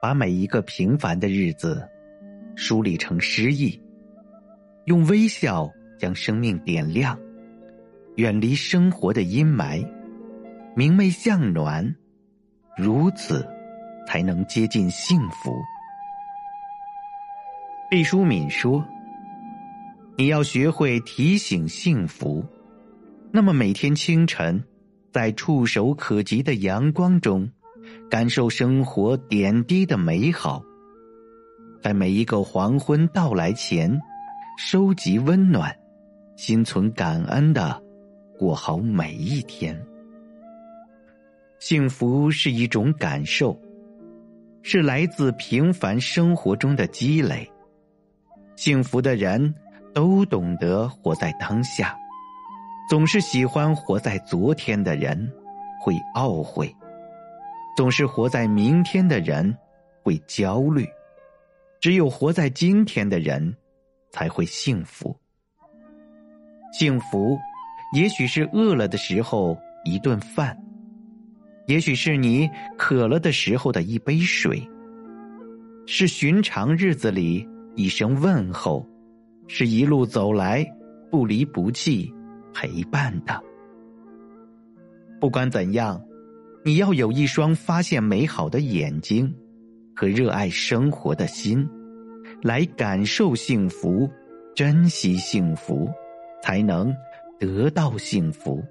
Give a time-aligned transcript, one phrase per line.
[0.00, 1.86] 把每一个平凡的日子
[2.54, 3.80] 梳理成诗意，
[4.84, 7.18] 用微笑将生命点亮，
[8.16, 9.84] 远离生活的阴霾，
[10.76, 11.96] 明媚向暖，
[12.76, 13.46] 如此
[14.06, 15.52] 才能接近幸福。
[17.90, 18.84] 毕淑敏说
[20.16, 22.44] ：“你要学会提醒幸福，
[23.32, 24.62] 那么每天清晨，
[25.10, 27.50] 在触手可及的阳光中，
[28.10, 30.62] 感受生活点滴的美好；
[31.82, 34.00] 在每一个黄昏到来前，
[34.56, 35.74] 收集温暖，
[36.36, 37.82] 心存感恩的
[38.38, 39.78] 过好每一天。
[41.58, 43.60] 幸福是一种感受，
[44.62, 47.50] 是来自平凡生活中的积累。”
[48.56, 49.54] 幸福的人
[49.94, 51.96] 都懂得活在当下，
[52.88, 55.32] 总是喜欢活在昨天的人
[55.80, 56.74] 会懊悔，
[57.78, 59.56] 总是活在明天的人
[60.02, 60.84] 会焦虑，
[61.80, 63.54] 只有活在今天的人
[64.10, 65.16] 才会幸福。
[66.72, 67.38] 幸福，
[67.94, 70.58] 也许是饿了的时候一顿饭，
[71.68, 74.60] 也许是你渴了的时候的一杯水，
[75.86, 77.48] 是寻常日子里。
[77.76, 78.84] 一声问候，
[79.46, 80.66] 是一路走来
[81.12, 82.12] 不离不弃
[82.52, 83.40] 陪伴的。
[85.20, 86.02] 不管怎样，
[86.68, 89.34] 你要有一双发现美好的眼睛
[89.96, 91.66] 和热爱生活的心，
[92.42, 94.06] 来感受幸福，
[94.54, 95.90] 珍惜幸福，
[96.42, 96.94] 才能
[97.38, 98.62] 得到幸福。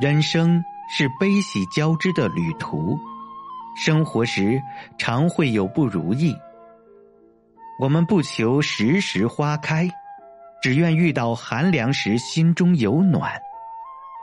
[0.00, 0.64] 人生
[0.96, 2.98] 是悲喜交织的旅途，
[3.76, 4.58] 生活时
[4.96, 6.34] 常会有不如意。
[7.78, 9.86] 我们不求时时花开，
[10.62, 13.30] 只愿遇到寒凉时心中有暖；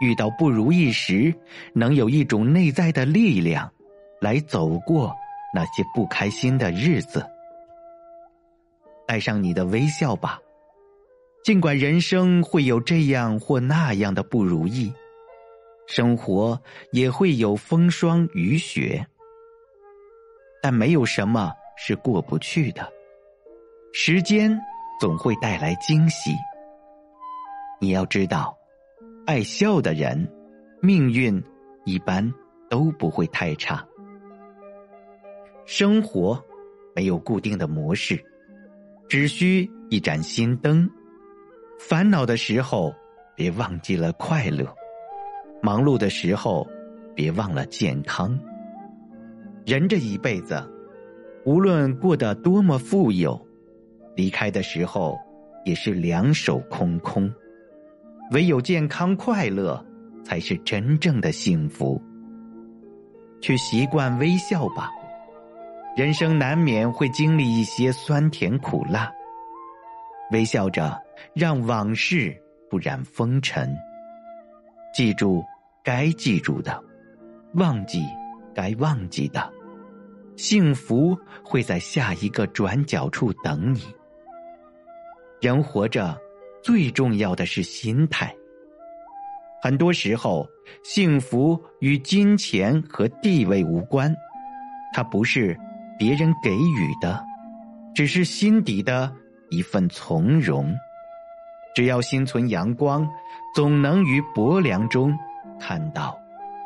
[0.00, 1.34] 遇到不如意时，
[1.72, 3.72] 能有一种内在的力量，
[4.20, 5.14] 来走过
[5.54, 7.24] 那些不开心的日子。
[9.06, 10.38] 带上你的微笑吧，
[11.44, 14.92] 尽管人生会有这样或那样的不如意，
[15.86, 16.60] 生活
[16.92, 19.06] 也会有风霜雨雪，
[20.60, 22.92] 但没有什么是过不去的。
[23.92, 24.60] 时间
[25.00, 26.32] 总会带来惊喜。
[27.80, 28.56] 你要知道，
[29.26, 30.24] 爱笑的人，
[30.80, 31.42] 命运
[31.84, 32.32] 一般
[32.70, 33.84] 都不会太差。
[35.64, 36.40] 生活
[36.94, 38.24] 没有固定的模式，
[39.08, 40.88] 只需一盏心灯。
[41.76, 42.94] 烦恼的时候，
[43.34, 44.64] 别忘记了快乐；
[45.60, 46.64] 忙碌的时候，
[47.12, 48.38] 别忘了健康。
[49.66, 50.62] 人这一辈子，
[51.44, 53.44] 无论过得多么富有。
[54.14, 55.18] 离开的时候，
[55.64, 57.28] 也是两手空空。
[58.32, 59.84] 唯有健康快乐，
[60.24, 62.00] 才是真正的幸福。
[63.40, 64.90] 去习惯微笑吧，
[65.96, 69.12] 人生难免会经历一些酸甜苦辣。
[70.32, 71.00] 微笑着，
[71.34, 72.36] 让往事
[72.68, 73.72] 不染风尘。
[74.92, 75.44] 记住
[75.84, 76.82] 该记住的，
[77.54, 78.02] 忘记
[78.52, 79.52] 该忘记的。
[80.34, 83.82] 幸福会在下一个转角处等你。
[85.40, 86.18] 人活着，
[86.66, 88.34] 最重要的是心态。
[89.62, 90.44] 很多时候，
[90.82, 94.12] 幸福与金钱和地位无关，
[94.92, 95.56] 它不是
[95.96, 97.24] 别人给予的，
[97.94, 99.12] 只是心底的
[99.48, 100.74] 一份从容。
[101.72, 103.08] 只要心存阳光，
[103.54, 105.16] 总能于薄凉中
[105.60, 106.18] 看到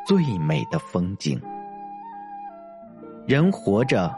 [0.06, 1.38] 最美的风景。
[3.26, 4.10] 人活着，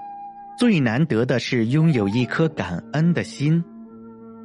[0.56, 3.60] 最难得的是拥有一颗感恩的心。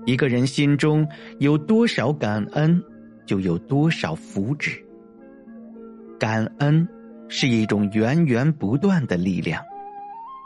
[0.07, 1.06] 一个人心中
[1.40, 2.81] 有多少感恩，
[3.25, 4.81] 就有多少福祉。
[6.18, 6.88] 感恩
[7.28, 9.62] 是一种源源不断的力量。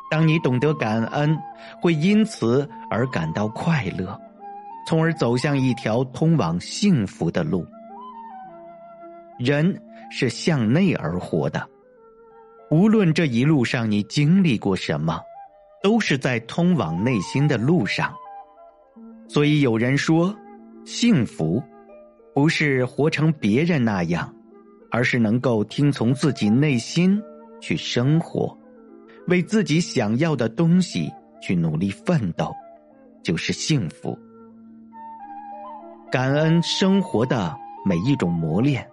[0.09, 1.37] 当你懂得感恩，
[1.79, 4.19] 会因此而感到快乐，
[4.87, 7.63] 从而走向一条通往幸福的路。
[9.37, 9.79] 人
[10.09, 11.63] 是向内而活的，
[12.71, 15.21] 无论这一路上你经历过什么，
[15.83, 18.11] 都是在通往内心的路上。
[19.33, 20.35] 所以有人说，
[20.83, 21.63] 幸福
[22.35, 24.35] 不是活成别人那样，
[24.91, 27.17] 而是能够听从自己内心
[27.61, 28.57] 去生活，
[29.27, 31.09] 为自己想要的东西
[31.41, 32.53] 去努力奋斗，
[33.23, 34.19] 就是幸福。
[36.11, 37.55] 感恩生活的
[37.85, 38.85] 每一种磨练，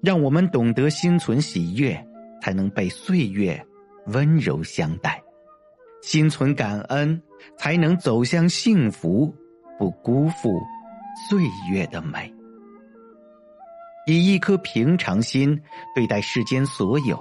[0.00, 2.00] 让我们懂得心存喜悦，
[2.40, 3.60] 才能被岁月
[4.06, 5.20] 温柔相待；
[6.00, 7.20] 心存感恩，
[7.56, 9.34] 才能走向幸福。
[9.78, 10.60] 不辜负
[11.28, 12.32] 岁月的美，
[14.06, 15.60] 以一颗平常心
[15.94, 17.18] 对待世间所有，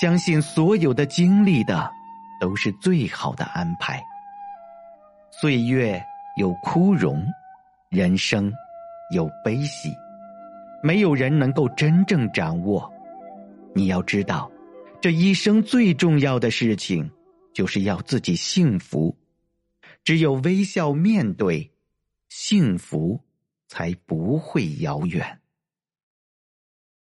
[0.00, 1.90] 相信所有的经历的
[2.40, 4.04] 都是最好的安排。
[5.30, 6.02] 岁月
[6.36, 7.26] 有枯荣，
[7.88, 8.52] 人生
[9.14, 9.90] 有悲喜，
[10.82, 12.92] 没有人能够真正掌握。
[13.74, 14.50] 你要知道，
[15.00, 17.10] 这一生最重要的事情，
[17.54, 19.16] 就是要自己幸福。
[20.02, 21.72] 只有微笑面对，
[22.28, 23.20] 幸福
[23.68, 25.41] 才不会遥远。